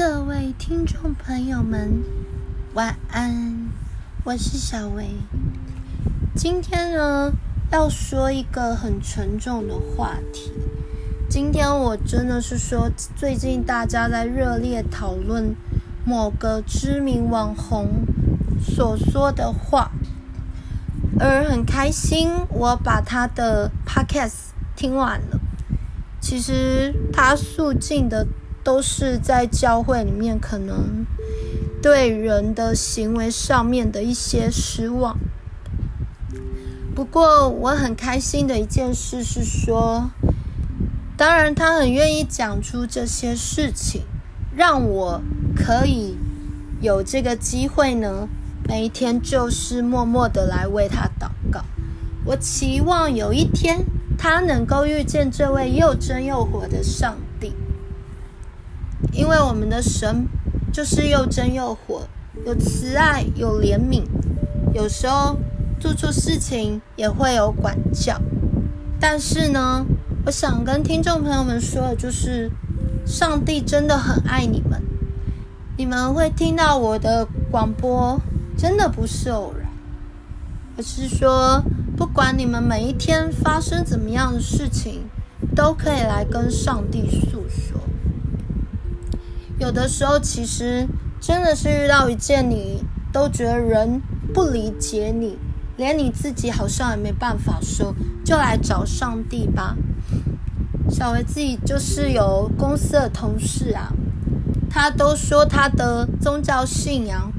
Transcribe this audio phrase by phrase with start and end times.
[0.00, 2.02] 各位听众朋友们，
[2.72, 3.68] 晚安，
[4.24, 5.10] 我是小薇。
[6.34, 7.30] 今天呢，
[7.70, 10.52] 要说一个很沉重的话题。
[11.28, 15.54] 今天我真的是说，最近大家在热烈讨论
[16.02, 18.06] 某个知名网红
[18.58, 19.90] 所说的话，
[21.18, 25.38] 而很开心，我把他的 podcast 听完了。
[26.22, 28.26] 其实他诉尽的。
[28.62, 31.06] 都是在教会里面，可能
[31.82, 35.16] 对人的行为上面的一些失望。
[36.94, 40.10] 不过我很开心的一件事是说，
[41.16, 44.02] 当然他很愿意讲出这些事情，
[44.54, 45.22] 让我
[45.56, 46.16] 可以
[46.82, 48.28] 有这个机会呢，
[48.68, 51.64] 每一天就是默默的来为他祷告。
[52.26, 53.78] 我期望有一天
[54.18, 57.54] 他能够遇见这位又真又活的上帝。
[59.12, 60.26] 因为我们的神
[60.72, 62.02] 就是又真又活，
[62.46, 64.04] 有慈爱，有怜悯，
[64.72, 65.36] 有时候
[65.78, 68.20] 做错事情也会有管教。
[69.00, 69.84] 但是呢，
[70.26, 72.50] 我想跟听众朋友们说的就是，
[73.06, 74.80] 上帝真的很爱你们。
[75.76, 78.20] 你们会听到我的广播，
[78.56, 79.66] 真的不是偶然，
[80.76, 81.62] 而是说，
[81.96, 85.04] 不管你们每一天发生怎么样的事情，
[85.56, 87.79] 都可以来跟上帝诉说。
[89.60, 90.88] 有的时候，其实
[91.20, 94.00] 真的是遇到一件你都觉得人
[94.32, 95.36] 不理解你，
[95.76, 97.94] 连你自己好像也没办法说，
[98.24, 99.76] 就来找上帝吧。
[100.90, 103.92] 小维自己就是有公司的同事啊，
[104.70, 107.30] 他都说他的宗教信仰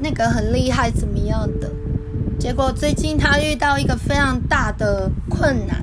[0.00, 1.72] 那个很厉害，怎么样的？
[2.38, 5.82] 结果最近他遇到一个非常大的困难，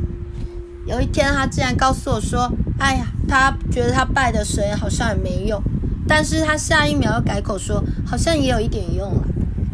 [0.92, 5.58] 有一天他竟然告诉我说：“哎呀。”他觉得他拜的神好像也没用，
[6.06, 9.24] 但是他下一秒又改口说好像也有一点用了。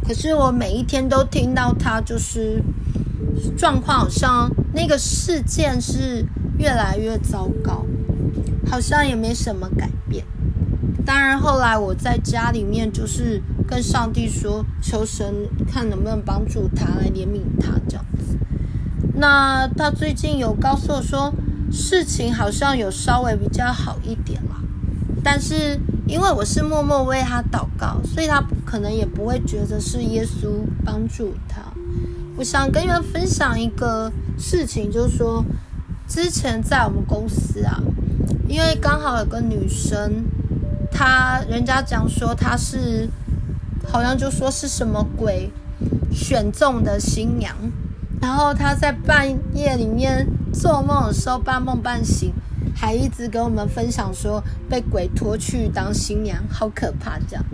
[0.08, 2.62] 可是我每一天都听到他就是
[3.58, 6.24] 状况，好像那个事件是
[6.60, 7.84] 越来越糟糕，
[8.70, 10.24] 好像也没什么改变。
[11.04, 15.34] 当然后来我在家里面就是跟上帝说，求神
[15.68, 18.38] 看能不能帮助他来怜悯他这样子。
[19.18, 21.34] 那他最近有告诉我说。
[21.70, 24.56] 事情好像有稍微比较好一点啦，
[25.22, 30.48] 但是因为我是默默为他祷告，所以他可能也不会觉得是耶稣
[30.86, 31.62] 帮助他。
[32.38, 35.44] 我想跟你们分享一个事情，就是说
[36.08, 37.84] 之前在我们公司啊，
[38.48, 40.24] 因为刚好有个女生，
[40.90, 43.10] 她人家讲说她是
[43.86, 45.52] 好像就说是什么鬼
[46.14, 47.54] 选中的新娘，
[48.22, 50.28] 然后他在半夜里面。
[50.54, 52.34] 做梦的时候半梦半醒，
[52.74, 57.46] 还一直跟我们分享说被鬼拖去当新娘，好可怕这样。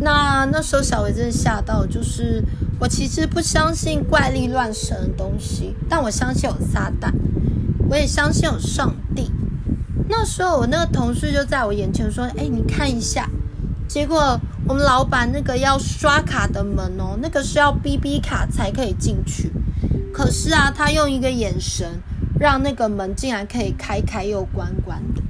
[0.00, 2.44] 那那时候小维真的吓到，就是
[2.78, 7.10] 我其实不相信怪力乱神的东西，但我相信有撒旦，
[7.88, 9.30] 我也相信有上帝。
[10.08, 13.30] 那时候我那个同事就在我眼前说：“哎，你看一下。”
[13.88, 14.38] 结果
[14.68, 19.50] 我们老板那个要刷卡的门哦，那个是要 BB 卡才可以进去。
[20.12, 22.00] 可是啊，他用一个眼神。
[22.38, 25.22] 让那个门竟然可以开开又关关的。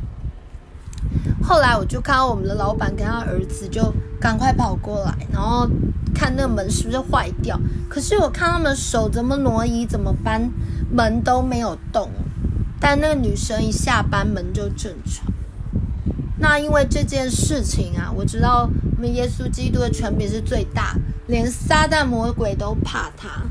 [1.40, 5.70] 后来我就看到我们的老板跟他儿子就赶快跑过来，然后
[6.12, 7.56] 看那个门是不是坏掉。
[7.88, 10.50] 可是我看他们手怎么挪移怎么搬，
[10.90, 12.10] 门都没有动。
[12.80, 15.32] 但那个女生一下班门就正常。
[16.48, 20.94] 那因为这件事情啊，我知道我们耶稣基督的权柄是最大，
[21.26, 23.42] 连撒旦魔鬼都怕他。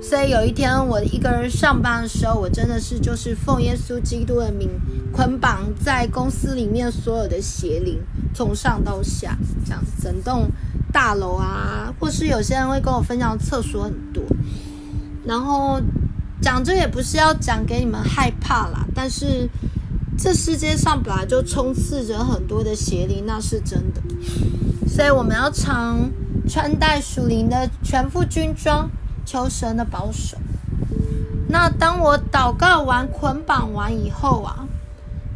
[0.00, 4.70] 所以有一天我一个人上班的时候，我真的是就是奉耶稣基督的名
[5.12, 8.00] 捆绑在公司里面所有的邪灵，
[8.32, 10.46] 从上到下这样整栋
[10.92, 14.22] 大楼啊，或是有些人会跟我分享厕所很多。
[15.24, 15.80] 然后
[16.40, 19.50] 讲这也不是要讲给你们害怕啦，但是
[20.18, 24.00] 这世界上本来就充斥着很多的邪灵，那是真的。
[24.88, 26.10] 所以我们要常
[26.48, 28.88] 穿戴属灵的全副军装。
[29.28, 30.38] 求神的保守。
[31.48, 34.68] 那当我祷告完、捆绑完以后啊，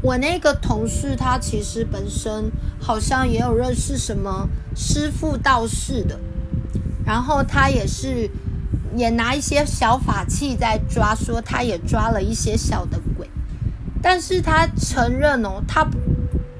[0.00, 6.20] 我那个同事他其实本身好像也有认识什么师父道士的，
[7.04, 8.30] 然后他也是
[8.96, 13.00] 也拿一些小法器在抓，说他也抓了一些小的，
[14.02, 15.86] 但是他承认哦，他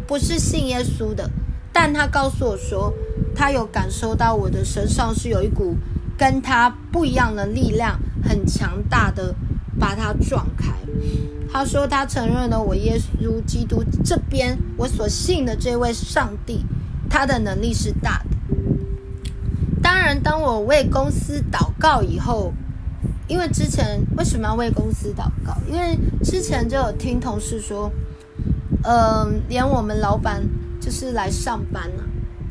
[0.06, 1.31] 不是信耶稣的，
[1.72, 2.92] 但他告诉我说，
[3.34, 5.76] 他有感受到我的身上是有一股。
[6.19, 9.34] 跟他不一样的力量，很强大的
[9.78, 10.70] 把他撞开。
[11.50, 16.62] 他说他承认了我耶稣基督这边我所信的这位上帝，
[17.08, 18.36] 他的能力是大的。
[19.82, 22.52] 当然，当我为公司祷告以后，
[23.31, 25.56] 因为之前为什么要为公司祷告？
[25.69, 27.88] 因为之前就有听同事说，
[28.82, 30.43] 嗯、连我们老板
[30.81, 32.05] 就是来上班了、啊，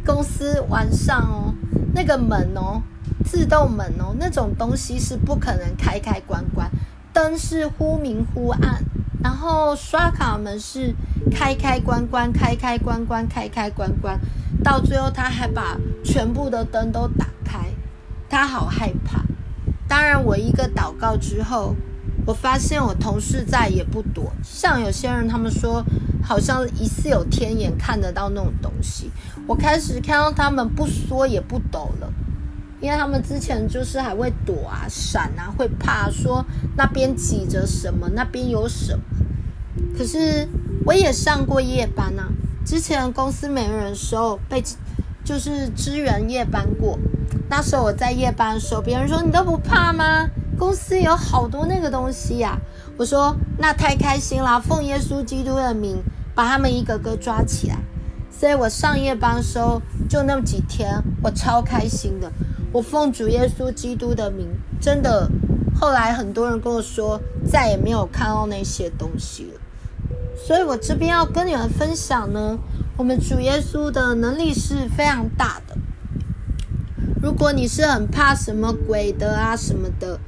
[0.06, 1.54] 公司晚上哦，
[1.94, 2.82] 那个门哦，
[3.26, 6.72] 自动门哦，那种东西是不可能开开关关，
[7.12, 8.82] 灯是忽明忽暗，
[9.22, 10.96] 然后刷卡门是
[11.30, 14.18] 开开关关，开开关关，开开关关，
[14.64, 17.66] 到最后他还把全部的灯都打开，
[18.30, 19.20] 他好害怕。
[19.90, 21.76] 当然，我一个祷告之后，
[22.26, 24.32] 我发现我同事再也不躲。
[24.44, 25.84] 像有些人他们说，
[26.24, 29.10] 好像疑似有天眼看得到那种东西。
[29.48, 32.14] 我开始看到他们不缩也不抖了，
[32.80, 36.46] 因为他们之前就是还会躲啊、闪啊，会怕说
[36.78, 39.04] 那边挤着什么，那边有什么。
[39.98, 40.48] 可是
[40.86, 42.30] 我也上过夜班啊，
[42.64, 44.64] 之前公司没人的时候被
[45.26, 47.00] 就是支援夜班过。
[47.50, 50.30] 那时候我在夜班的时候，别人说你都不怕吗？
[50.58, 52.60] 公司有好多那个东西呀、
[52.98, 56.04] 我说那太开心了，奉耶稣基督的名，
[56.36, 57.78] 把他们一个个抓起来。
[58.30, 62.32] 所以我上夜班的时候，就那么几天，我超开心的。
[62.72, 64.48] 我奉主耶稣基督的名，
[64.82, 65.30] 真的。
[65.80, 69.62] 后来很多人跟我说，再也没有看到那些东西了。
[70.36, 72.58] 所以我这边要跟你们分享呢，
[72.98, 75.78] 我们主耶稣的能力是非常大的。
[77.22, 80.20] 如果你是很怕什么鬼的啊什么的，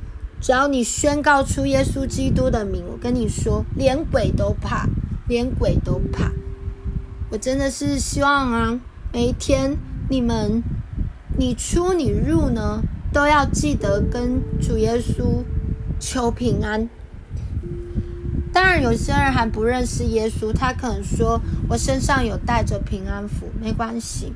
[0.41, 4.87] 只要你宣告出耶稣基督的名，我跟你说，连鬼都怕，
[5.27, 6.31] 连鬼都怕。
[7.29, 8.79] 我真的是希望啊，
[9.13, 9.77] 每一天
[10.09, 10.61] 你们
[11.37, 12.81] 你出你入呢，
[13.13, 15.43] 都要记得跟主耶稣
[15.97, 16.89] 求平安。
[18.51, 21.39] 当然，有些人还不认识耶稣，他可能说
[21.69, 24.33] 我身上有带着平安符，没关系。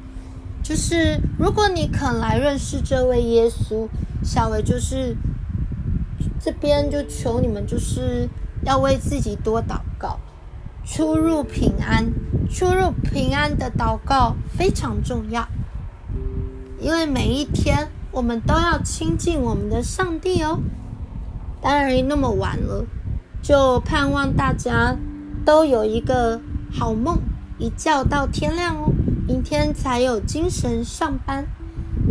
[0.66, 3.88] 就是如果你肯来认识这位耶稣，
[4.24, 5.16] 小维就是
[6.40, 8.28] 这边就求你们，就是
[8.64, 10.20] 要为自己多祷告，
[10.84, 12.12] 出入平安，
[12.50, 15.48] 出入平安的祷告非常重要，
[16.80, 20.60] 因为每一天我们都要亲近我们的上帝哦。
[21.62, 22.84] 当然，那么晚了，
[23.44, 24.98] 就盼望大家
[25.46, 26.42] 都有一个
[26.72, 27.20] 好梦，
[27.60, 28.92] 一觉到天亮哦。
[29.28, 31.48] 明天才有精神上班。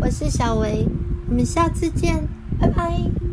[0.01, 0.85] 我是小维，
[1.29, 2.27] 我们下次见，
[2.59, 3.24] 拜拜。